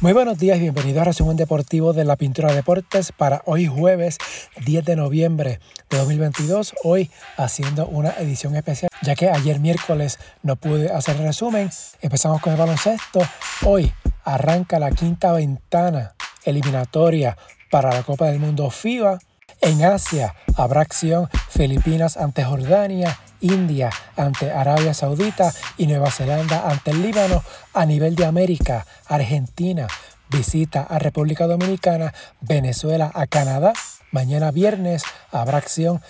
Muy 0.00 0.14
buenos 0.14 0.38
días 0.38 0.56
y 0.56 0.62
bienvenidos 0.62 1.02
a 1.02 1.04
Resumen 1.04 1.36
Deportivo 1.36 1.92
de 1.92 2.06
la 2.06 2.16
Pintura 2.16 2.54
Deportes 2.54 3.12
para 3.12 3.42
hoy 3.44 3.66
jueves 3.66 4.16
10 4.64 4.82
de 4.86 4.96
noviembre 4.96 5.60
de 5.90 5.98
2022. 5.98 6.72
Hoy 6.84 7.10
haciendo 7.36 7.86
una 7.86 8.12
edición 8.12 8.56
especial 8.56 8.88
ya 9.02 9.14
que 9.14 9.28
ayer 9.28 9.60
miércoles 9.60 10.18
no 10.42 10.56
pude 10.56 10.90
hacer 10.90 11.18
resumen. 11.18 11.68
Empezamos 12.00 12.40
con 12.40 12.54
el 12.54 12.58
baloncesto. 12.58 13.20
Hoy 13.66 13.92
arranca 14.24 14.78
la 14.78 14.90
quinta 14.90 15.34
ventana 15.34 16.14
eliminatoria 16.46 17.36
para 17.70 17.92
la 17.92 18.02
Copa 18.02 18.24
del 18.28 18.38
Mundo 18.38 18.70
FIBA. 18.70 19.18
En 19.60 19.84
Asia 19.84 20.34
habrá 20.56 20.80
acción 20.80 21.28
Filipinas 21.50 22.16
ante 22.16 22.42
Jordania, 22.42 23.18
India 23.40 23.90
ante 24.16 24.52
Arabia 24.52 24.94
Saudita 24.94 25.52
y 25.76 25.86
Nueva 25.86 26.10
Zelanda 26.10 26.68
ante 26.68 26.90
el 26.90 27.02
Líbano. 27.02 27.42
A 27.74 27.86
nivel 27.86 28.14
de 28.16 28.26
América, 28.26 28.86
Argentina 29.06 29.86
visita 30.28 30.82
a 30.82 30.98
República 30.98 31.46
Dominicana, 31.46 32.14
Venezuela 32.40 33.10
a 33.14 33.26
Canadá. 33.26 33.72
Mañana 34.12 34.50
viernes 34.50 35.02
habrá 35.30 35.58
acción 35.58 36.00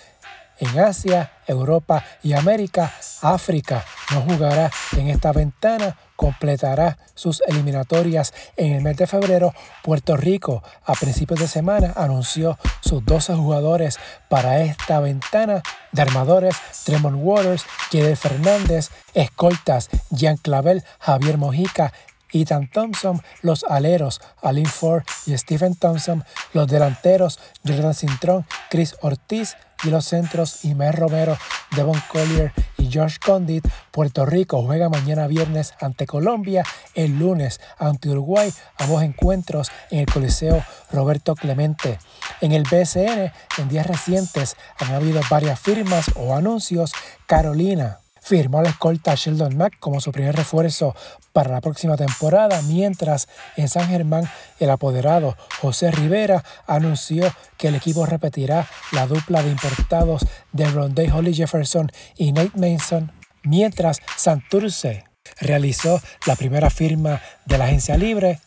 en 0.58 0.78
Asia, 0.78 1.32
Europa 1.46 2.04
y 2.22 2.34
América. 2.34 2.92
África 3.22 3.84
no 4.12 4.22
jugará 4.22 4.70
en 4.96 5.08
esta 5.08 5.32
ventana, 5.32 5.96
completará 6.16 6.98
sus 7.14 7.42
eliminatorias 7.46 8.34
en 8.56 8.74
el 8.74 8.82
mes 8.82 8.96
de 8.96 9.06
febrero. 9.06 9.54
Puerto 9.82 10.16
Rico 10.16 10.62
a 10.84 10.94
principios 10.94 11.40
de 11.40 11.48
semana 11.48 11.92
anunció 11.96 12.58
sus 12.80 13.04
12 13.04 13.34
jugadores 13.34 13.98
para 14.28 14.60
esta 14.60 15.00
ventana 15.00 15.62
de 15.92 16.02
armadores, 16.02 16.56
Tremont 16.84 17.16
Waters, 17.20 17.64
Jeder 17.90 18.16
Fernández, 18.16 18.90
escoltas, 19.14 19.88
Jean 20.10 20.36
Clavel, 20.36 20.84
Javier 20.98 21.38
Mojica, 21.38 21.92
Ethan 22.32 22.68
Thompson, 22.68 23.20
los 23.42 23.64
aleros, 23.64 24.20
Alin 24.42 24.66
Ford 24.66 25.02
y 25.26 25.36
Stephen 25.36 25.74
Thompson, 25.74 26.24
los 26.52 26.66
delanteros, 26.68 27.38
Jordan 27.66 27.94
Cintrón, 27.94 28.46
Chris 28.70 28.96
Ortiz, 29.00 29.56
y 29.84 29.90
los 29.90 30.04
centros 30.04 30.64
Imer 30.64 30.94
Romero, 30.94 31.36
Devon 31.74 32.00
Collier 32.10 32.52
y 32.76 32.90
Josh 32.92 33.18
Condit. 33.18 33.66
Puerto 33.90 34.26
Rico 34.26 34.62
juega 34.62 34.88
mañana 34.88 35.26
viernes 35.26 35.74
ante 35.80 36.06
Colombia, 36.06 36.64
el 36.94 37.18
lunes 37.18 37.60
ante 37.78 38.08
Uruguay, 38.10 38.52
ambos 38.78 39.02
encuentros 39.02 39.70
en 39.90 40.00
el 40.00 40.06
Coliseo 40.06 40.62
Roberto 40.90 41.34
Clemente. 41.34 41.98
En 42.40 42.52
el 42.52 42.64
BSN, 42.64 43.32
en 43.58 43.68
días 43.68 43.86
recientes 43.86 44.56
han 44.78 44.92
habido 44.92 45.20
varias 45.30 45.58
firmas 45.58 46.10
o 46.14 46.34
anuncios. 46.34 46.92
Carolina 47.26 47.99
firmó 48.20 48.62
la 48.62 48.70
escolta 48.70 49.14
Sheldon 49.14 49.56
Mack 49.56 49.78
como 49.78 50.00
su 50.00 50.12
primer 50.12 50.36
refuerzo 50.36 50.94
para 51.32 51.50
la 51.50 51.60
próxima 51.60 51.96
temporada, 51.96 52.62
mientras 52.62 53.28
en 53.56 53.68
San 53.68 53.88
Germán 53.88 54.28
el 54.58 54.70
apoderado 54.70 55.36
José 55.60 55.90
Rivera 55.90 56.44
anunció 56.66 57.32
que 57.56 57.68
el 57.68 57.74
equipo 57.74 58.06
repetirá 58.06 58.68
la 58.92 59.06
dupla 59.06 59.42
de 59.42 59.50
importados 59.50 60.26
de 60.52 60.66
Rondé 60.66 61.10
Holly 61.10 61.34
Jefferson 61.34 61.90
y 62.16 62.32
Nate 62.32 62.52
Mason, 62.54 63.12
mientras 63.42 64.00
Santurce 64.16 65.04
realizó 65.40 66.00
la 66.26 66.36
primera 66.36 66.70
firma 66.70 67.20
de 67.46 67.58
la 67.58 67.66
agencia 67.66 67.96
libre 67.96 68.40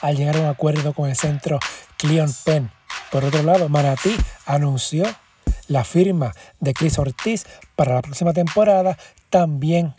al 0.00 0.16
llegar 0.16 0.36
a 0.36 0.40
un 0.40 0.46
acuerdo 0.46 0.92
con 0.92 1.08
el 1.08 1.16
centro 1.16 1.58
Cleon 1.96 2.32
Penn. 2.44 2.70
Por 3.10 3.24
otro 3.24 3.42
lado, 3.42 3.68
Manatí 3.68 4.16
anunció 4.46 5.04
la 5.68 5.84
firma 5.84 6.34
de 6.60 6.74
Chris 6.74 6.98
Ortiz 6.98 7.46
para 7.76 7.94
la 7.94 8.02
próxima 8.02 8.32
temporada, 8.32 8.98
también 9.30 9.94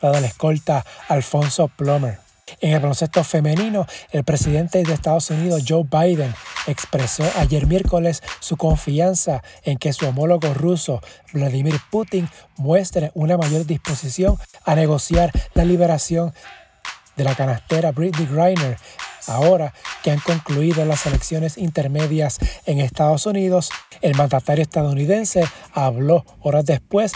la 0.00 0.10
de 0.10 0.20
la 0.20 0.26
escolta 0.26 0.84
Alfonso 1.08 1.68
Plomer. 1.68 2.18
En 2.60 2.72
el 2.72 2.80
baloncesto 2.80 3.22
femenino, 3.22 3.86
el 4.10 4.24
presidente 4.24 4.82
de 4.82 4.92
Estados 4.92 5.30
Unidos, 5.30 5.62
Joe 5.66 5.84
Biden, 5.84 6.34
expresó 6.66 7.24
ayer 7.38 7.66
miércoles 7.66 8.22
su 8.40 8.56
confianza 8.56 9.42
en 9.62 9.78
que 9.78 9.92
su 9.92 10.08
homólogo 10.08 10.52
ruso, 10.54 11.00
Vladimir 11.32 11.76
Putin, 11.90 12.28
muestre 12.56 13.12
una 13.14 13.36
mayor 13.36 13.66
disposición 13.66 14.36
a 14.64 14.74
negociar 14.74 15.30
la 15.54 15.64
liberación 15.64 16.34
de 17.16 17.24
la 17.24 17.34
canastera 17.34 17.92
Britney 17.92 18.26
Griner 18.26 18.78
Ahora 19.26 19.74
que 20.02 20.10
han 20.10 20.20
concluido 20.20 20.84
las 20.84 21.06
elecciones 21.06 21.58
intermedias 21.58 22.38
en 22.66 22.80
Estados 22.80 23.26
Unidos, 23.26 23.70
el 24.00 24.14
mandatario 24.14 24.62
estadounidense 24.62 25.44
habló 25.72 26.24
horas 26.40 26.64
después 26.66 27.12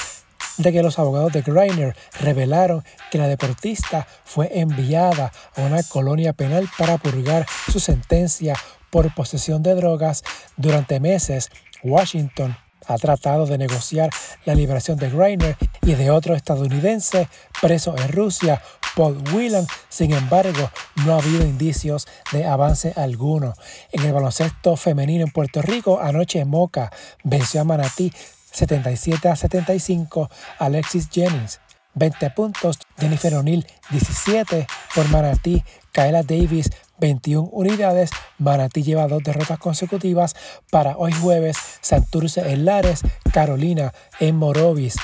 de 0.59 0.73
que 0.73 0.83
los 0.83 0.99
abogados 0.99 1.33
de 1.33 1.43
Greiner 1.43 1.97
revelaron 2.21 2.85
que 3.11 3.19
la 3.19 3.29
deportista 3.29 4.07
fue 4.25 4.61
enviada 4.61 5.33
a 5.57 5.63
una 5.63 5.83
colonia 5.83 6.33
penal 6.33 6.69
para 6.79 6.99
purgar 6.99 7.47
su 7.71 7.81
sentencia 7.81 8.55
por 8.91 9.13
posesión 9.15 9.63
de 9.63 9.75
drogas 9.75 10.23
durante 10.57 11.01
meses. 11.01 11.51
Washington 11.83 12.57
ha 12.87 12.97
tratado 12.99 13.47
de 13.47 13.59
negociar 13.59 14.11
la 14.45 14.55
liberación 14.55 14.99
de 14.99 15.11
Greiner 15.11 15.57
y 15.83 15.95
de 15.95 16.11
otro 16.11 16.35
estadounidense 16.35 17.29
preso 17.61 17.97
en 17.97 18.09
Rusia 18.09 18.63
Paul 18.95 19.23
Whelan. 19.33 19.67
Sin 19.89 20.13
embargo, 20.13 20.71
no 21.05 21.15
ha 21.15 21.19
habido 21.19 21.45
indicios 21.45 22.07
de 22.33 22.45
avance 22.45 22.93
alguno. 22.97 23.55
En 23.93 24.05
el 24.05 24.13
baloncesto 24.13 24.77
femenino 24.77 25.25
en 25.25 25.31
Puerto 25.31 25.63
Rico, 25.63 26.01
anoche 26.01 26.45
Moca 26.45 26.91
venció 27.23 27.61
a 27.61 27.65
Manatí 27.65 28.13
77 28.53 29.29
a 29.29 29.37
75. 29.37 30.31
Alexis 30.59 31.09
Jennings 31.11 31.61
20 31.95 32.31
puntos, 32.31 32.79
Jennifer 32.99 33.35
O'Neill 33.35 33.67
17 33.91 34.67
por 34.95 35.09
Manatí, 35.11 35.65
Kaela 35.95 36.25
Davis 36.25 36.71
21 36.99 37.49
unidades, 37.53 38.11
Manatí 38.39 38.83
lleva 38.83 39.07
dos 39.07 39.23
derrotas 39.23 39.61
consecutivas 39.61 40.35
para 40.71 40.97
hoy 40.97 41.13
jueves, 41.13 41.57
Santurce 41.81 42.41
en 42.53 42.65
Lares, 42.65 43.03
Carolina 43.33 43.95
en 44.19 44.35
Morovis. 44.35 44.97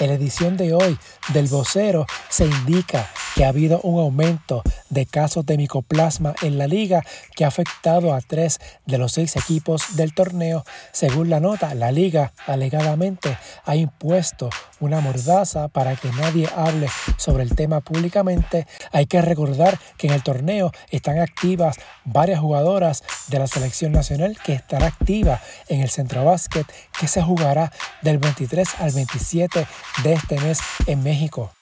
En 0.00 0.08
la 0.08 0.14
edición 0.14 0.56
de 0.56 0.72
hoy 0.72 0.96
del 1.34 1.48
vocero 1.48 2.06
se 2.30 2.46
indica 2.46 3.10
que 3.34 3.44
ha 3.44 3.48
habido 3.48 3.80
un 3.82 4.00
aumento 4.00 4.62
de 4.88 5.04
casos 5.06 5.44
de 5.44 5.58
micoplasma 5.58 6.34
en 6.42 6.56
la 6.56 6.66
liga 6.66 7.04
que 7.36 7.44
ha 7.44 7.48
afectado 7.48 8.14
a 8.14 8.20
tres 8.20 8.58
de 8.86 8.96
los 8.96 9.12
seis 9.12 9.36
equipos 9.36 9.96
del 9.96 10.14
torneo. 10.14 10.64
Según 10.92 11.28
la 11.28 11.40
nota, 11.40 11.74
la 11.74 11.92
liga 11.92 12.32
alegadamente 12.46 13.36
ha 13.64 13.76
impuesto 13.76 14.50
una 14.80 15.00
mordaza 15.00 15.68
para 15.68 15.96
que 15.96 16.10
nadie 16.12 16.48
hable 16.56 16.88
sobre 17.16 17.42
el 17.42 17.54
tema 17.54 17.80
públicamente. 17.80 18.66
Hay 18.92 19.06
que 19.06 19.22
recordar 19.22 19.78
que 19.96 20.06
en 20.06 20.14
el 20.14 20.22
torneo 20.22 20.72
están 20.90 21.18
activas 21.18 21.76
varias 22.04 22.40
jugadoras 22.40 23.02
de 23.28 23.38
la 23.38 23.46
selección 23.46 23.92
nacional 23.92 24.38
que 24.44 24.54
estará 24.54 24.86
activa 24.86 25.40
en 25.68 25.80
el 25.80 25.90
centro 25.90 26.24
básquet 26.24 26.66
que 26.98 27.08
se 27.08 27.22
jugará 27.22 27.72
del 28.02 28.18
23 28.18 28.68
al 28.80 28.92
27 28.92 29.66
de 30.02 30.12
este 30.12 30.40
mes 30.40 30.60
en 30.86 31.02
México. 31.02 31.52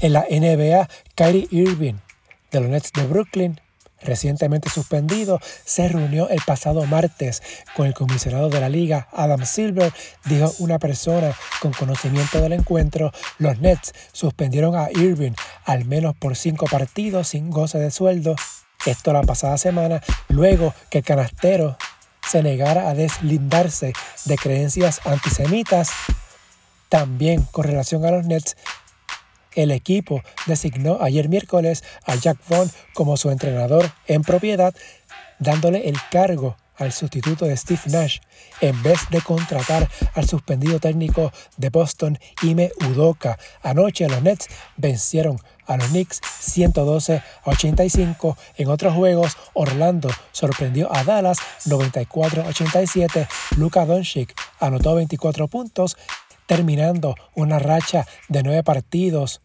En 0.00 0.12
la 0.12 0.26
NBA, 0.28 0.88
Kyrie 1.14 1.48
Irving 1.50 1.94
de 2.50 2.60
los 2.60 2.68
Nets 2.70 2.92
de 2.92 3.06
Brooklyn, 3.06 3.60
recientemente 4.04 4.70
suspendido, 4.70 5.40
se 5.64 5.88
reunió 5.88 6.28
el 6.28 6.40
pasado 6.46 6.84
martes 6.86 7.42
con 7.74 7.86
el 7.86 7.94
comisionado 7.94 8.48
de 8.50 8.60
la 8.60 8.68
liga, 8.68 9.08
Adam 9.12 9.44
Silver, 9.44 9.92
dijo 10.24 10.52
una 10.58 10.78
persona 10.78 11.34
con 11.60 11.72
conocimiento 11.72 12.40
del 12.40 12.52
encuentro, 12.52 13.12
los 13.38 13.58
Nets 13.58 13.92
suspendieron 14.12 14.76
a 14.76 14.90
Irving 14.90 15.32
al 15.64 15.84
menos 15.84 16.14
por 16.16 16.36
cinco 16.36 16.66
partidos 16.66 17.28
sin 17.28 17.50
goce 17.50 17.78
de 17.78 17.90
sueldo. 17.90 18.36
Esto 18.86 19.12
la 19.12 19.22
pasada 19.22 19.56
semana, 19.56 20.02
luego 20.28 20.74
que 20.90 20.98
el 20.98 21.04
canastero 21.04 21.78
se 22.28 22.42
negara 22.42 22.88
a 22.88 22.94
deslindarse 22.94 23.92
de 24.24 24.36
creencias 24.36 25.00
antisemitas. 25.04 25.90
También 26.88 27.42
con 27.50 27.64
relación 27.64 28.04
a 28.04 28.10
los 28.10 28.26
Nets, 28.26 28.56
el 29.54 29.70
equipo 29.70 30.22
designó 30.46 30.98
ayer 31.00 31.28
miércoles 31.28 31.84
a 32.04 32.14
Jack 32.14 32.38
Vaughn 32.48 32.70
como 32.92 33.16
su 33.16 33.30
entrenador 33.30 33.90
en 34.06 34.22
propiedad, 34.22 34.74
dándole 35.38 35.88
el 35.88 35.96
cargo 36.10 36.56
al 36.76 36.92
sustituto 36.92 37.44
de 37.44 37.56
Steve 37.56 37.80
Nash 37.86 38.18
en 38.60 38.82
vez 38.82 38.98
de 39.10 39.20
contratar 39.20 39.88
al 40.14 40.28
suspendido 40.28 40.80
técnico 40.80 41.32
de 41.56 41.70
Boston, 41.70 42.18
Ime 42.42 42.72
Udoka. 42.88 43.38
Anoche 43.62 44.08
los 44.08 44.22
Nets 44.22 44.48
vencieron 44.76 45.38
a 45.66 45.76
los 45.76 45.88
Knicks 45.88 46.20
112 46.40 47.16
a 47.16 47.50
85. 47.50 48.36
En 48.56 48.68
otros 48.68 48.94
juegos, 48.94 49.36
Orlando 49.54 50.10
sorprendió 50.32 50.94
a 50.94 51.04
Dallas 51.04 51.38
94 51.66 52.42
a 52.42 52.46
87. 52.48 53.28
Luka 53.56 53.86
Doncic 53.86 54.34
anotó 54.60 54.94
24 54.94 55.48
puntos 55.48 55.96
terminando 56.46 57.14
una 57.34 57.58
racha 57.58 58.06
de 58.28 58.42
nueve 58.42 58.62
partidos 58.62 59.40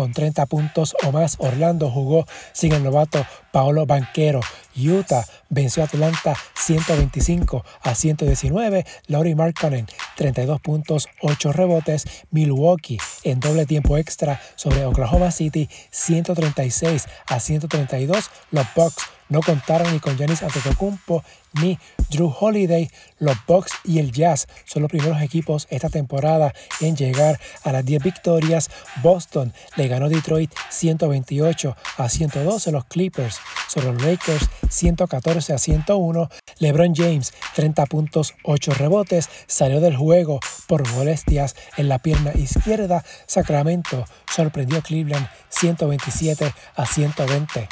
con 0.00 0.14
30 0.14 0.46
puntos 0.46 0.96
o 1.04 1.12
más. 1.12 1.36
Orlando 1.40 1.90
jugó 1.90 2.24
sin 2.54 2.72
el 2.72 2.82
novato 2.82 3.26
Paolo 3.52 3.84
Banquero. 3.84 4.40
Utah 4.74 5.26
venció 5.50 5.82
a 5.82 5.86
Atlanta 5.86 6.34
125 6.54 7.62
a 7.82 7.94
119. 7.94 8.86
Laurie 9.08 9.34
Markkanen 9.34 9.86
32 10.16 10.58
puntos, 10.62 11.06
8 11.20 11.52
rebotes. 11.52 12.06
Milwaukee 12.30 12.96
en 13.24 13.40
doble 13.40 13.66
tiempo 13.66 13.98
extra 13.98 14.40
sobre 14.56 14.86
Oklahoma 14.86 15.30
City 15.32 15.68
136 15.90 17.06
a 17.26 17.38
132. 17.38 18.30
Los 18.52 18.66
Bucks 18.74 19.04
no 19.28 19.42
contaron 19.42 19.92
ni 19.92 20.00
con 20.00 20.16
Giannis 20.16 20.42
Antetokounmpo 20.42 21.22
ni 21.60 21.78
Drew 22.10 22.34
Holiday. 22.38 22.90
Los 23.18 23.36
Bucks 23.46 23.72
y 23.84 23.98
el 23.98 24.12
Jazz 24.12 24.48
son 24.64 24.82
los 24.82 24.90
primeros 24.90 25.20
equipos 25.22 25.66
esta 25.70 25.88
temporada 25.88 26.52
en 26.80 26.96
llegar 26.96 27.38
a 27.62 27.72
las 27.72 27.84
10 27.84 28.02
victorias. 28.02 28.70
Boston 29.02 29.52
le 29.76 29.88
ganó 29.88 30.08
Detroit 30.08 30.52
128 30.70 31.76
a 31.96 32.08
112. 32.08 32.72
Los 32.72 32.84
Clippers 32.86 33.38
sobre 33.68 33.92
los 33.92 34.02
Lakers 34.02 34.48
114 34.68 35.52
a 35.52 35.58
101. 35.58 36.28
LeBron 36.58 36.94
James 36.94 37.32
30 37.54 37.86
puntos, 37.86 38.34
8 38.44 38.72
rebotes. 38.74 39.28
Salió 39.46 39.80
del 39.80 39.96
juego 39.96 40.40
por 40.66 40.88
molestias 40.92 41.54
en 41.76 41.88
la 41.88 41.98
pierna 41.98 42.32
izquierda. 42.34 43.04
Sacramento 43.26 44.04
sorprendió 44.34 44.78
a 44.78 44.82
Cleveland 44.82 45.28
127 45.48 46.52
a 46.74 46.86
120. 46.86 47.68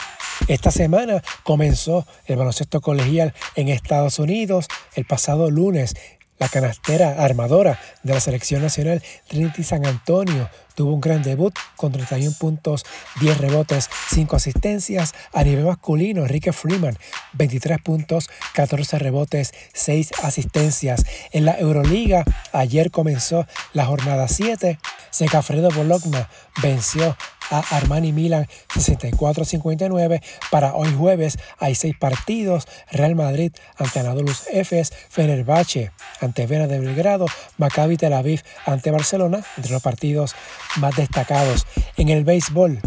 Esta 0.49 0.71
semana 0.71 1.23
comenzó 1.43 2.07
el 2.25 2.37
baloncesto 2.37 2.81
colegial 2.81 3.35
en 3.55 3.69
Estados 3.69 4.19
Unidos 4.19 4.67
el 4.95 5.05
pasado 5.05 5.51
lunes. 5.51 5.95
La 6.39 6.49
canastera 6.49 7.23
armadora 7.23 7.79
de 8.03 8.15
la 8.15 8.21
selección 8.21 8.63
nacional 8.63 9.03
Trinity 9.29 9.63
San 9.63 9.85
Antonio 9.85 10.49
tuvo 10.75 10.95
un 10.95 11.03
gran 11.03 11.23
debut 11.23 11.53
con 11.77 11.93
31 11.93 12.35
puntos, 12.39 12.87
10 13.21 13.37
rebotes, 13.39 13.91
5 14.15 14.37
asistencias. 14.37 15.13
A 15.35 15.45
nivel 15.45 15.67
masculino, 15.67 16.23
Enrique 16.23 16.55
Freeman, 16.55 16.97
23 17.35 17.79
puntos, 17.83 18.31
14 18.55 18.99
rebotes, 18.99 19.53
6 19.75 20.13
asistencias. 20.23 21.05
En 21.31 21.45
la 21.45 21.59
Euroliga, 21.59 22.25
ayer 22.53 22.91
comenzó 22.91 23.47
la 23.75 23.85
jornada 23.85 24.29
7. 24.29 24.79
Secafredo 25.11 25.71
Bologna 25.73 26.31
venció 26.63 27.17
a 27.51 27.59
Armani 27.77 28.13
Milan 28.13 28.47
64-59. 28.75 30.23
Para 30.51 30.75
hoy 30.75 30.93
jueves 30.93 31.39
hay 31.59 31.75
seis 31.75 31.95
partidos. 31.99 32.67
Real 32.91 33.15
Madrid 33.15 33.53
ante 33.77 34.01
Anadolu 34.01 34.33
Efes, 34.53 34.93
Fenerbahce 35.09 35.93
ante 36.21 36.47
Vera 36.47 36.67
de 36.67 36.81
Belgrado, 36.81 37.27
Maccabi 37.57 37.97
Tel 37.97 38.13
Aviv 38.13 38.43
ante 38.67 38.91
Barcelona, 38.91 39.45
entre 39.57 39.73
los 39.73 39.83
partidos 39.83 40.35
más 40.77 40.97
destacados. 40.97 41.67
En 41.97 42.09
el 42.09 42.25
béisbol, 42.25 42.81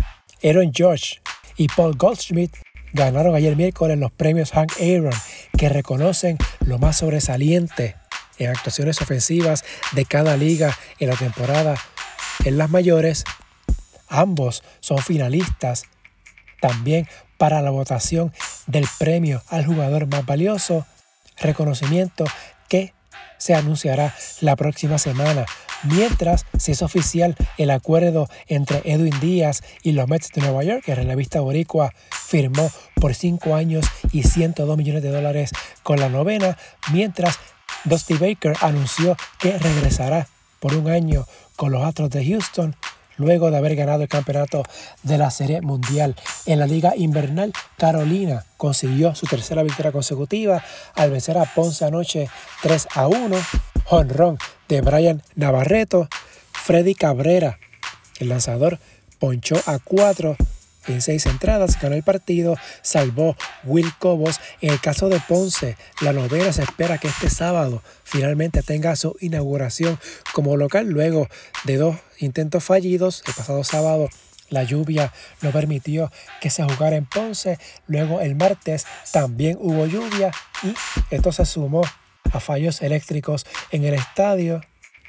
Aaron 0.43 0.71
George 0.73 1.21
y 1.57 1.67
Paul 1.67 1.95
Goldschmidt 1.97 2.55
ganaron 2.93 3.35
ayer 3.35 3.55
miércoles 3.55 3.97
los 3.97 4.11
premios 4.11 4.51
Hank 4.51 4.73
Aaron, 4.79 5.13
que 5.57 5.69
reconocen 5.69 6.37
lo 6.65 6.77
más 6.77 6.97
sobresaliente 6.97 7.95
en 8.37 8.49
actuaciones 8.49 9.01
ofensivas 9.01 9.63
de 9.91 10.05
cada 10.05 10.35
liga 10.37 10.77
en 10.99 11.09
la 11.09 11.15
temporada 11.15 11.75
en 12.43 12.57
las 12.57 12.69
mayores 12.69 13.23
Ambos 14.11 14.61
son 14.81 14.99
finalistas. 14.99 15.83
También 16.59 17.07
para 17.37 17.61
la 17.61 17.71
votación 17.71 18.31
del 18.67 18.85
premio 18.99 19.41
al 19.47 19.65
jugador 19.65 20.05
más 20.05 20.25
valioso, 20.25 20.85
reconocimiento 21.37 22.25
que 22.69 22.93
se 23.37 23.55
anunciará 23.55 24.13
la 24.41 24.55
próxima 24.55 24.99
semana, 24.99 25.45
mientras 25.83 26.45
se 26.57 26.73
es 26.73 26.83
oficial 26.83 27.35
el 27.57 27.71
acuerdo 27.71 28.29
entre 28.47 28.81
Edwin 28.85 29.19
Díaz 29.19 29.63
y 29.81 29.93
los 29.93 30.07
Mets 30.07 30.29
de 30.33 30.41
Nueva 30.41 30.63
York, 30.63 30.83
que 30.85 30.95
la 30.95 31.03
revista 31.03 31.41
Boricua 31.41 31.93
firmó 32.11 32.69
por 32.95 33.15
5 33.15 33.55
años 33.55 33.85
y 34.11 34.23
102 34.23 34.77
millones 34.77 35.01
de 35.01 35.09
dólares 35.09 35.51
con 35.81 35.99
la 35.99 36.09
novena, 36.09 36.57
mientras 36.91 37.39
Dusty 37.85 38.13
Baker 38.13 38.55
anunció 38.61 39.17
que 39.39 39.57
regresará 39.57 40.27
por 40.59 40.75
un 40.75 40.89
año 40.89 41.25
con 41.55 41.71
los 41.71 41.83
Astros 41.83 42.11
de 42.11 42.23
Houston 42.23 42.75
luego 43.17 43.51
de 43.51 43.57
haber 43.57 43.75
ganado 43.75 44.03
el 44.03 44.09
campeonato 44.09 44.63
de 45.03 45.17
la 45.17 45.31
Serie 45.31 45.61
Mundial. 45.61 46.15
En 46.45 46.59
la 46.59 46.67
Liga 46.67 46.93
Invernal, 46.95 47.53
Carolina 47.77 48.45
consiguió 48.57 49.15
su 49.15 49.25
tercera 49.25 49.63
victoria 49.63 49.91
consecutiva 49.91 50.63
al 50.95 51.11
vencer 51.11 51.37
a 51.37 51.45
Ponce 51.45 51.85
anoche 51.85 52.29
3 52.61 52.87
a 52.95 53.07
1. 53.07 53.37
Honrón 53.89 54.37
de 54.67 54.81
Brian 54.81 55.21
Navarreto. 55.35 56.07
Freddy 56.51 56.93
Cabrera, 56.93 57.57
el 58.19 58.29
lanzador, 58.29 58.79
ponchó 59.19 59.55
a 59.65 59.79
4 59.79 60.37
en 60.87 61.01
seis 61.01 61.25
entradas, 61.25 61.79
ganó 61.79 61.95
el 61.95 62.03
partido, 62.03 62.57
salvó 62.81 63.35
Will 63.63 63.91
Cobos. 63.99 64.39
En 64.61 64.71
el 64.71 64.81
caso 64.81 65.09
de 65.09 65.19
Ponce, 65.19 65.77
la 66.01 66.13
novena 66.13 66.51
se 66.53 66.63
espera 66.63 66.97
que 66.97 67.07
este 67.07 67.29
sábado 67.29 67.83
finalmente 68.03 68.63
tenga 68.63 68.95
su 68.95 69.15
inauguración 69.19 69.99
como 70.33 70.57
local 70.57 70.87
luego 70.87 71.27
de 71.63 71.77
dos 71.77 71.97
intentos 72.19 72.63
fallidos. 72.63 73.23
El 73.27 73.33
pasado 73.33 73.63
sábado 73.63 74.09
la 74.49 74.63
lluvia 74.63 75.13
no 75.41 75.51
permitió 75.51 76.11
que 76.41 76.49
se 76.49 76.63
jugara 76.63 76.95
en 76.95 77.05
Ponce. 77.05 77.57
Luego 77.87 78.21
el 78.21 78.35
martes 78.35 78.85
también 79.11 79.57
hubo 79.59 79.85
lluvia 79.85 80.31
y 80.63 80.73
esto 81.09 81.31
se 81.31 81.45
sumó 81.45 81.83
a 82.31 82.39
fallos 82.39 82.81
eléctricos 82.81 83.45
en 83.71 83.85
el 83.85 83.93
estadio 83.93 84.61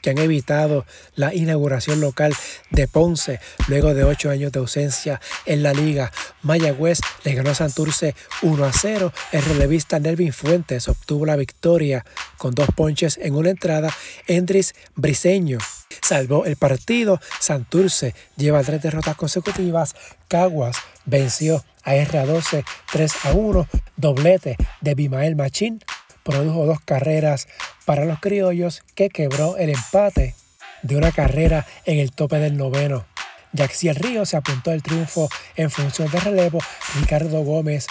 que 0.03 0.11
han 0.11 0.19
evitado 0.19 0.85
la 1.15 1.35
inauguración 1.35 2.01
local 2.01 2.35
de 2.71 2.89
Ponce 2.89 3.41
luego 3.69 3.95
de 3.95 4.05
ocho 4.05 4.29
años 4.29 4.53
de 4.53 4.59
ausencia 4.59 5.21
en 5.47 5.63
la 5.63 5.73
liga. 5.73 6.13
Mayagüez 6.43 7.01
le 7.25 7.35
ganó 7.35 7.51
a 7.51 7.55
Santurce 7.55 8.15
1 8.43 8.65
a 8.65 8.73
0. 8.73 9.13
El 9.33 9.45
relevista 9.45 9.99
Nelvin 9.99 10.33
Fuentes 10.33 10.89
obtuvo 10.89 11.25
la 11.25 11.37
victoria 11.37 12.05
con 12.37 12.55
dos 12.55 12.69
ponches 12.77 13.19
en 13.23 13.35
una 13.35 13.51
entrada. 13.51 13.91
Endris 14.27 14.75
Briseño 14.97 15.59
salvó 16.03 16.45
el 16.45 16.57
partido. 16.57 17.21
Santurce 17.41 18.15
lleva 18.37 18.63
tres 18.63 18.83
derrotas 18.83 19.17
consecutivas. 19.17 19.95
Caguas 20.29 20.77
venció 21.05 21.65
a 21.85 21.95
R12 21.95 22.65
3 22.93 23.13
a 23.25 23.33
1. 23.33 23.69
Doblete 23.97 24.57
de 24.81 24.95
Bimael 24.95 25.37
Machín 25.37 25.81
produjo 26.23 26.67
dos 26.67 26.81
carreras 26.81 27.49
para 27.85 28.05
los 28.05 28.21
criollos 28.21 28.83
que 28.95 29.09
quebró 29.09 29.57
el 29.57 29.71
empate 29.71 30.35
de 30.83 30.97
una 30.97 31.13
carrera 31.13 31.67
en 31.85 31.99
el 31.99 32.13
tope 32.13 32.39
del 32.39 32.57
noveno. 32.57 33.07
Jaxiel 33.55 33.97
Río 33.97 34.25
se 34.25 34.37
apuntó 34.37 34.71
al 34.71 34.83
triunfo 34.83 35.29
en 35.57 35.71
función 35.71 36.11
de 36.11 36.21
relevo. 36.21 36.59
Ricardo 36.99 37.43
Gómez 37.43 37.87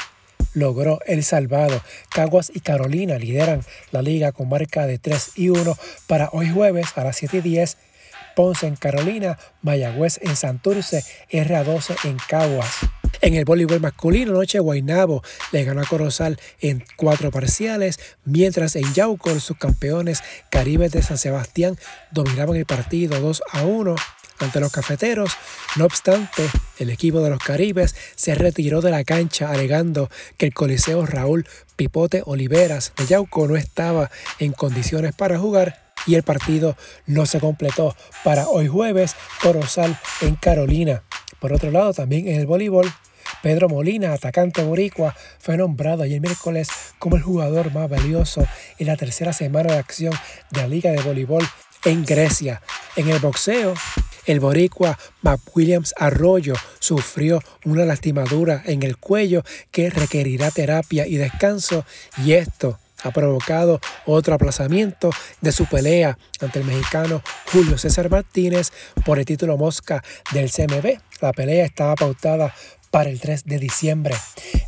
logró 0.54 1.00
el 1.06 1.24
salvado. 1.24 1.82
Caguas 2.10 2.52
y 2.54 2.62
Carolina 2.62 3.18
lideran 3.18 3.62
la 3.92 4.02
liga 4.02 4.32
con 4.32 4.50
marca 4.50 4.88
de 4.88 4.98
3 4.98 5.34
y 5.36 5.50
1 5.50 5.78
para 6.08 6.30
hoy 6.32 6.50
jueves 6.50 6.88
a 6.96 7.04
las 7.04 7.18
7 7.18 7.38
y 7.38 7.42
10. 7.42 7.78
Ponce 8.36 8.66
en 8.66 8.76
Carolina, 8.76 9.38
Mayagüez 9.62 10.20
en 10.22 10.36
Santurce, 10.36 11.04
RA12 11.32 12.10
en 12.10 12.18
Caguas. 12.28 12.80
En 13.20 13.36
el 13.36 13.46
voleibol 13.46 13.82
masculino, 13.82 14.32
noche 14.32 14.60
Guaynabo 14.60 15.22
le 15.52 15.64
ganó 15.64 15.82
a 15.82 15.86
Corozal 15.86 16.40
en 16.60 16.84
cuatro 16.96 17.30
parciales, 17.32 18.00
mientras 18.24 18.76
en 18.76 18.94
Yauco 18.94 19.38
sus 19.40 19.58
campeones 19.58 20.24
Caribes 20.50 20.92
de 20.92 21.04
San 21.04 21.18
Sebastián 21.18 21.78
dominaban 22.12 22.56
el 22.56 22.66
partido 22.66 23.20
2 23.20 23.44
a 23.52 23.64
1 23.64 23.96
ante 24.40 24.60
los 24.60 24.72
cafeteros. 24.72 25.32
No 25.76 25.86
obstante, 25.86 26.50
el 26.80 26.90
equipo 26.90 27.22
de 27.22 27.30
los 27.30 27.40
Caribes 27.40 27.96
se 28.16 28.36
retiró 28.36 28.82
de 28.82 28.92
la 28.92 29.04
cancha 29.04 29.52
alegando 29.52 30.10
que 30.38 30.48
el 30.48 30.54
Coliseo 30.54 31.06
Raúl 31.06 31.48
Pipote 31.76 32.24
Oliveras 32.26 32.94
de 32.98 33.06
Yauco 33.06 33.48
no 33.48 33.56
estaba 33.56 34.10
en 34.40 34.52
condiciones 34.52 35.14
para 35.14 35.38
jugar 35.38 35.92
y 36.08 36.16
el 36.16 36.24
partido 36.24 36.76
no 37.06 37.26
se 37.26 37.40
completó 37.40 37.96
para 38.24 38.48
hoy 38.48 38.68
jueves 38.68 39.16
Corozal 39.42 40.00
en 40.22 40.36
Carolina. 40.36 41.04
Por 41.42 41.54
otro 41.54 41.72
lado, 41.72 41.92
también 41.92 42.28
en 42.28 42.40
el 42.40 42.46
voleibol, 42.46 42.88
Pedro 43.42 43.68
Molina, 43.68 44.14
atacante 44.14 44.62
boricua, 44.62 45.16
fue 45.40 45.58
nombrado 45.58 46.04
ayer 46.04 46.22
miércoles 46.22 46.70
como 47.00 47.16
el 47.16 47.24
jugador 47.24 47.74
más 47.74 47.90
valioso 47.90 48.46
en 48.78 48.86
la 48.86 48.96
tercera 48.96 49.34
semana 49.34 49.74
de 49.74 49.80
acción 49.80 50.14
de 50.52 50.62
la 50.62 50.68
Liga 50.68 50.92
de 50.92 51.02
Voleibol 51.02 51.44
en 51.84 52.06
Grecia. 52.06 52.62
En 52.96 53.10
el 53.10 53.18
boxeo, 53.18 53.74
el 54.28 54.40
boricua 54.40 55.00
Mac 55.24 55.40
Williams 55.56 55.96
Arroyo 55.98 56.54
sufrió 56.78 57.42
una 57.66 57.86
lastimadura 57.86 58.62
en 58.68 58.84
el 58.84 58.98
cuello 58.98 59.44
que 59.72 59.90
requerirá 59.90 60.52
terapia 60.52 61.08
y 61.08 61.18
descanso 61.18 61.86
y 62.24 62.34
esto 62.34 62.78
ha 63.04 63.10
provocado 63.10 63.80
otro 64.06 64.36
aplazamiento 64.36 65.10
de 65.42 65.52
su 65.52 65.66
pelea 65.66 66.20
ante 66.40 66.60
el 66.60 66.66
mexicano 66.66 67.24
Julio 67.52 67.80
César 67.80 68.12
Martínez 68.12 68.72
por 69.04 69.18
el 69.18 69.26
título 69.26 69.58
Mosca 69.58 70.04
del 70.34 70.52
CMB. 70.52 71.11
La 71.22 71.34
pelea 71.34 71.66
estaba 71.66 71.96
pautada 71.96 72.54
para 72.90 73.10
el 73.10 73.20
3 73.20 73.46
de 73.46 73.60
diciembre. 73.60 74.16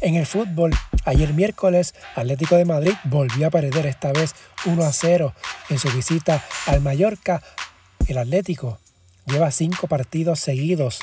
En 0.01 0.15
el 0.15 0.25
fútbol, 0.25 0.71
ayer 1.03 1.33
miércoles, 1.33 1.95
Atlético 2.15 2.55
de 2.55 2.65
Madrid 2.65 2.93
volvió 3.05 3.47
a 3.47 3.49
perder 3.49 3.87
esta 3.87 4.13
vez 4.13 4.35
1 4.65 4.83
a 4.83 4.93
0 4.93 5.33
en 5.69 5.79
su 5.79 5.89
visita 5.91 6.43
al 6.67 6.81
Mallorca. 6.81 7.41
El 8.07 8.17
Atlético 8.19 8.79
lleva 9.25 9.49
cinco 9.51 9.87
partidos 9.87 10.39
seguidos 10.39 10.99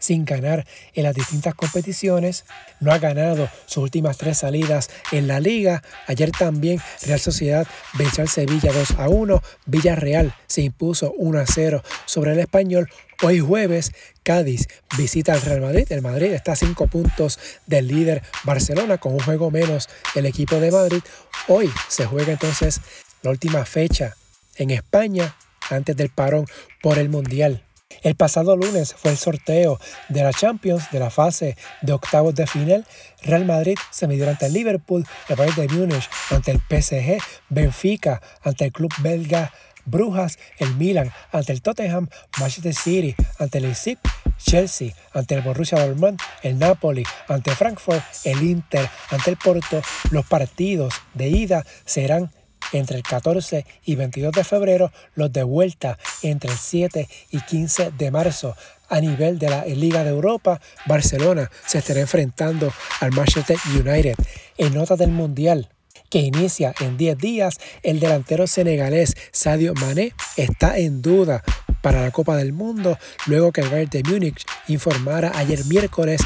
sin 0.00 0.24
ganar 0.24 0.66
en 0.94 1.04
las 1.04 1.14
distintas 1.14 1.54
competiciones. 1.54 2.44
No 2.80 2.90
ha 2.92 2.98
ganado 2.98 3.48
sus 3.66 3.84
últimas 3.84 4.18
tres 4.18 4.38
salidas 4.38 4.90
en 5.12 5.28
la 5.28 5.38
liga. 5.38 5.84
Ayer 6.08 6.32
también 6.32 6.80
Real 7.02 7.20
Sociedad 7.20 7.66
venció 7.94 8.22
al 8.22 8.28
Sevilla 8.28 8.72
2 8.72 8.92
a 8.98 9.08
1. 9.08 9.42
Villarreal 9.66 10.34
se 10.48 10.62
impuso 10.62 11.12
1 11.16 11.38
a 11.38 11.46
0 11.46 11.84
sobre 12.06 12.32
el 12.32 12.40
español. 12.40 12.88
Hoy 13.22 13.38
jueves, 13.38 13.92
Cádiz 14.22 14.66
visita 14.96 15.34
al 15.34 15.42
Real 15.42 15.60
Madrid. 15.60 15.86
El 15.90 16.02
Madrid 16.02 16.32
está 16.32 16.52
a 16.52 16.56
5 16.56 16.86
puntos 16.86 17.38
del 17.66 17.86
líder 17.86 18.22
Barcelona 18.44 18.98
con 18.98 19.12
un 19.12 19.20
juego 19.20 19.50
menos 19.50 19.88
el 20.14 20.26
equipo 20.26 20.56
de 20.58 20.70
Madrid. 20.70 21.02
Hoy 21.46 21.70
se 21.88 22.06
juega 22.06 22.32
entonces 22.32 22.80
la 23.22 23.30
última 23.30 23.64
fecha 23.66 24.16
en 24.56 24.70
España 24.70 25.36
antes 25.68 25.96
del 25.96 26.08
parón 26.10 26.46
por 26.82 26.98
el 26.98 27.08
Mundial. 27.08 27.62
El 28.02 28.14
pasado 28.14 28.56
lunes 28.56 28.94
fue 28.94 29.10
el 29.10 29.18
sorteo 29.18 29.78
de 30.08 30.22
la 30.22 30.32
Champions 30.32 30.90
de 30.90 30.98
la 30.98 31.10
fase 31.10 31.56
de 31.82 31.92
octavos 31.92 32.34
de 32.34 32.46
final. 32.46 32.86
Real 33.22 33.44
Madrid 33.44 33.76
se 33.90 34.06
midió 34.06 34.28
ante 34.28 34.46
el 34.46 34.54
Liverpool, 34.54 35.06
el 35.28 35.36
Bayern 35.36 35.66
de 35.66 35.68
Múnich 35.74 36.08
ante 36.30 36.50
el 36.50 36.60
PSG, 36.60 37.22
Benfica 37.50 38.22
ante 38.42 38.64
el 38.64 38.72
club 38.72 38.92
belga 38.98 39.52
Brujas, 39.84 40.38
el 40.58 40.74
Milan 40.76 41.12
ante 41.32 41.52
el 41.52 41.62
Tottenham, 41.62 42.08
Manchester 42.38 42.74
City 42.74 43.14
ante 43.38 43.58
el 43.58 43.64
Leipzig, 43.64 43.98
Chelsea 44.38 44.94
ante 45.12 45.34
el 45.34 45.42
Borussia 45.42 45.84
Dortmund, 45.84 46.18
el 46.42 46.58
Napoli 46.58 47.04
ante 47.28 47.54
Frankfurt, 47.54 48.02
el 48.24 48.42
Inter 48.42 48.88
ante 49.10 49.30
el 49.30 49.36
Porto. 49.36 49.82
Los 50.10 50.24
partidos 50.26 50.94
de 51.14 51.28
ida 51.28 51.66
serán 51.84 52.30
entre 52.72 52.96
el 52.96 53.02
14 53.02 53.66
y 53.84 53.96
22 53.96 54.32
de 54.32 54.44
febrero, 54.44 54.92
los 55.14 55.32
de 55.32 55.42
vuelta 55.42 55.98
entre 56.22 56.50
el 56.50 56.58
7 56.58 57.08
y 57.30 57.40
15 57.40 57.92
de 57.92 58.10
marzo. 58.10 58.56
A 58.88 59.00
nivel 59.00 59.38
de 59.38 59.50
la 59.50 59.64
Liga 59.66 60.02
de 60.02 60.10
Europa, 60.10 60.60
Barcelona 60.86 61.50
se 61.66 61.78
estará 61.78 62.00
enfrentando 62.00 62.72
al 63.00 63.12
Manchester 63.12 63.56
United. 63.68 64.16
En 64.58 64.74
nota 64.74 64.96
del 64.96 65.10
Mundial, 65.10 65.68
que 66.10 66.18
inicia 66.18 66.74
en 66.80 66.96
10 66.96 67.16
días, 67.16 67.60
el 67.82 68.00
delantero 68.00 68.46
senegalés 68.46 69.14
Sadio 69.30 69.74
Mané 69.74 70.12
está 70.36 70.78
en 70.78 71.02
duda 71.02 71.42
para 71.82 72.02
la 72.02 72.10
Copa 72.10 72.36
del 72.36 72.52
Mundo 72.52 72.98
luego 73.26 73.52
que 73.52 73.62
el 73.62 73.68
Bayern 73.68 73.90
de 73.90 74.02
Múnich 74.02 74.44
informara 74.68 75.32
ayer 75.34 75.64
miércoles 75.66 76.20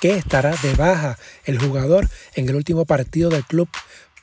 que 0.00 0.16
estará 0.16 0.54
de 0.62 0.74
baja 0.74 1.18
el 1.44 1.58
jugador 1.58 2.08
en 2.34 2.48
el 2.48 2.56
último 2.56 2.84
partido 2.84 3.30
del 3.30 3.44
club 3.44 3.68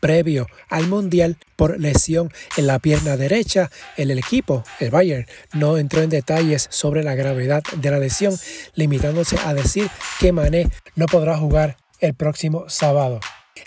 previo 0.03 0.48
al 0.69 0.88
Mundial 0.88 1.38
por 1.55 1.79
lesión 1.79 2.29
en 2.57 2.67
la 2.67 2.79
pierna 2.79 3.15
derecha. 3.15 3.72
El, 3.95 4.12
equipo, 4.12 4.65
el 4.81 4.91
Bayern, 4.91 5.25
no 5.53 5.77
entró 5.77 6.01
en 6.01 6.10
detalles 6.10 6.67
sobre 6.69 7.03
la 7.03 7.15
gravedad 7.15 7.63
de 7.77 7.89
la 7.89 8.00
lesión, 8.00 8.38
limitándose 8.75 9.38
a 9.45 9.53
decir 9.53 9.89
que 10.19 10.33
Mané 10.33 10.69
no 10.98 11.05
podrá 11.05 11.38
jugar 11.38 11.77
el 12.01 12.15
próximo 12.15 12.65
sábado. 12.67 13.22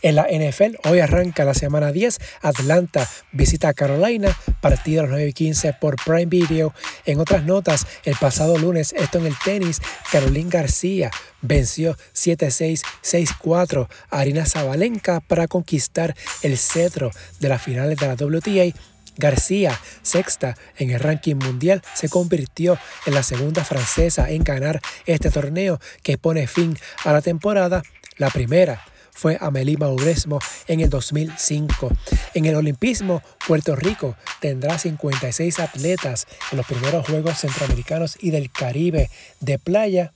En 0.06 0.14
la 0.14 0.28
NFL, 0.30 0.76
hoy 0.88 1.00
arranca 1.00 1.44
la 1.44 1.52
semana 1.52 1.90
10. 1.90 2.18
Atlanta 2.42 3.08
visita 3.32 3.70
a 3.70 3.74
Carolina, 3.74 4.38
partido 4.60 5.00
a 5.00 5.02
las 5.02 5.10
9 5.10 5.30
y 5.30 5.32
15 5.32 5.72
por 5.80 5.96
Prime 5.96 6.26
Video. 6.26 6.72
En 7.06 7.18
otras 7.18 7.42
notas, 7.42 7.88
el 8.04 8.14
pasado 8.14 8.56
lunes, 8.56 8.94
esto 8.96 9.18
en 9.18 9.26
el 9.26 9.34
tenis, 9.44 9.82
Carolina 10.12 10.48
García 10.48 11.10
venció 11.42 11.96
7-6, 12.14 12.82
6-4 13.02 13.88
a 14.08 14.20
Arina 14.20 14.46
Zabalenka 14.46 15.18
para 15.18 15.48
conquistar 15.48 16.14
el 16.42 16.56
cetro 16.56 17.10
de 17.40 17.48
las 17.48 17.60
finales 17.60 17.98
de 17.98 18.06
la 18.06 18.14
WTA. 18.14 18.78
García, 19.16 19.76
sexta 20.02 20.56
en 20.78 20.90
el 20.90 21.00
ranking 21.00 21.34
mundial, 21.34 21.82
se 21.94 22.08
convirtió 22.08 22.78
en 23.06 23.14
la 23.14 23.24
segunda 23.24 23.64
francesa 23.64 24.30
en 24.30 24.44
ganar 24.44 24.80
este 25.04 25.32
torneo 25.32 25.80
que 26.04 26.16
pone 26.16 26.46
fin 26.46 26.78
a 27.04 27.12
la 27.12 27.22
temporada. 27.22 27.82
La 28.18 28.30
primera 28.30 28.84
fue 29.16 29.38
Amelie 29.40 29.78
Mauresmo 29.78 30.38
en 30.68 30.80
el 30.80 30.90
2005. 30.90 31.90
En 32.34 32.44
el 32.44 32.54
olimpismo, 32.54 33.22
Puerto 33.46 33.74
Rico 33.74 34.14
tendrá 34.40 34.78
56 34.78 35.58
atletas 35.58 36.26
en 36.52 36.58
los 36.58 36.66
primeros 36.66 37.06
Juegos 37.06 37.38
Centroamericanos 37.38 38.18
y 38.20 38.30
del 38.30 38.52
Caribe 38.52 39.10
de 39.40 39.58
playa, 39.58 40.12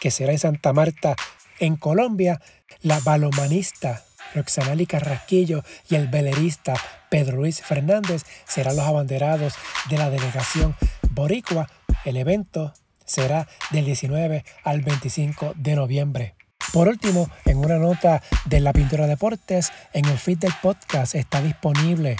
que 0.00 0.10
será 0.10 0.32
en 0.32 0.38
Santa 0.38 0.72
Marta, 0.72 1.16
en 1.58 1.76
Colombia. 1.76 2.40
La 2.82 3.00
balomanista 3.00 4.04
Roxanali 4.34 4.86
Carrasquillo 4.86 5.64
y 5.88 5.94
el 5.94 6.08
velerista 6.08 6.74
Pedro 7.08 7.38
Luis 7.38 7.62
Fernández 7.62 8.22
serán 8.46 8.76
los 8.76 8.84
abanderados 8.84 9.54
de 9.88 9.96
la 9.96 10.10
delegación 10.10 10.76
boricua. 11.10 11.70
El 12.04 12.18
evento 12.18 12.74
será 13.06 13.48
del 13.70 13.86
19 13.86 14.44
al 14.62 14.82
25 14.82 15.54
de 15.56 15.74
noviembre. 15.74 16.35
Por 16.76 16.88
último, 16.88 17.30
en 17.46 17.56
una 17.56 17.78
nota 17.78 18.22
de 18.44 18.60
la 18.60 18.74
Pintura 18.74 19.06
Deportes, 19.06 19.72
en 19.94 20.04
el 20.04 20.18
feed 20.18 20.36
del 20.36 20.52
podcast 20.60 21.14
está 21.14 21.40
disponible 21.40 22.18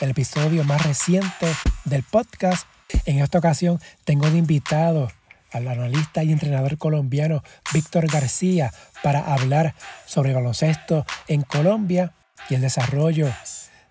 el 0.00 0.10
episodio 0.12 0.64
más 0.64 0.82
reciente 0.86 1.46
del 1.84 2.04
podcast. 2.04 2.66
En 3.04 3.18
esta 3.18 3.36
ocasión 3.36 3.78
tengo 4.04 4.30
de 4.30 4.38
invitado 4.38 5.12
al 5.52 5.68
analista 5.68 6.24
y 6.24 6.32
entrenador 6.32 6.78
colombiano 6.78 7.42
Víctor 7.74 8.10
García 8.10 8.72
para 9.02 9.34
hablar 9.34 9.74
sobre 10.06 10.32
baloncesto 10.32 11.04
en 11.26 11.42
Colombia 11.42 12.14
y 12.48 12.54
el 12.54 12.62
desarrollo 12.62 13.30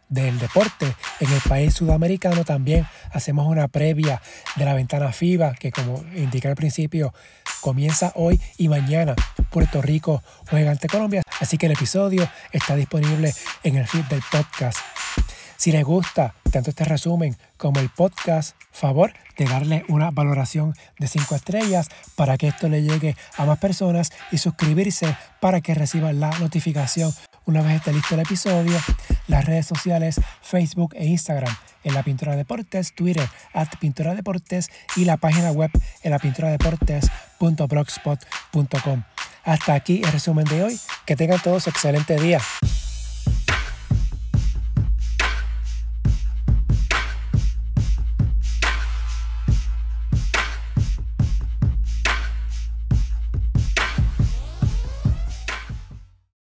del 0.10 0.40
deporte 0.40 0.96
en 1.20 1.32
el 1.32 1.42
país 1.42 1.76
sudamericano. 1.76 2.44
También 2.44 2.88
hacemos 3.12 3.46
una 3.46 3.68
previa 3.68 4.20
de 4.56 4.66
la 4.66 4.74
ventana 4.74 5.12
FIBA 5.12 5.54
que 5.54 5.72
como 5.72 6.04
indiqué 6.16 6.48
al 6.48 6.56
principio 6.56 7.14
comienza 7.62 8.12
hoy 8.16 8.40
y 8.58 8.68
mañana. 8.68 9.16
Puerto 9.50 9.82
Rico 9.82 10.24
juega 10.50 10.72
ante 10.72 10.88
Colombia. 10.88 11.22
Así 11.40 11.58
que 11.58 11.68
el 11.68 11.74
episodio 11.74 12.30
está 12.52 12.76
disponible 12.76 13.34
en 13.64 13.78
el 13.78 13.88
feed 13.88 14.06
del 14.06 14.22
podcast. 14.32 14.80
Si 15.58 15.72
les 15.72 15.84
gusta 15.84 16.36
tanto 16.52 16.70
este 16.70 16.86
resumen 16.86 17.36
como 17.58 17.80
el 17.80 17.90
podcast, 17.90 18.56
favor 18.72 19.14
de 19.38 19.46
darle 19.46 19.86
una 19.88 20.12
valoración 20.12 20.76
de 21.00 21.08
5 21.08 21.36
estrellas 21.36 21.90
para 22.16 22.38
que 22.38 22.48
esto 22.48 22.70
le 22.70 22.84
llegue 22.84 23.16
a 23.36 23.46
más 23.46 23.58
personas 23.58 24.12
y 24.32 24.38
suscribirse 24.38 25.18
para 25.42 25.62
que 25.62 25.74
reciban 25.74 26.20
la 26.20 26.30
notificación 26.40 27.12
una 27.48 27.64
vez 27.64 27.78
esté 27.78 27.94
listo 27.94 28.14
el 28.14 28.22
episodio. 28.22 28.78
Las 29.28 29.46
redes 29.46 29.66
sociales 29.66 30.22
Facebook 30.42 30.94
e 30.96 31.08
Instagram 31.08 31.52
en 31.84 31.96
la 31.96 32.04
Pintura 32.04 32.36
Deportes, 32.36 32.94
Twitter 32.94 33.28
at 33.54 33.70
Pintura 33.80 34.14
Deportes 34.14 34.70
y 34.96 35.06
la 35.06 35.18
página 35.18 35.52
web 35.52 35.72
en 36.04 36.12
la 36.12 36.20
pintura 36.20 36.52
deportes.blogspot.com. 36.52 39.04
Hasta 39.44 39.74
aquí 39.74 40.04
el 40.04 40.12
resumen 40.12 40.46
de 40.46 40.62
hoy. 40.64 40.80
Que 41.06 41.16
tengan 41.16 41.40
todos 41.40 41.66
excelente 41.68 42.20
día. 42.20 42.42